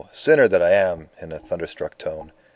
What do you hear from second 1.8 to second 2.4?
tone.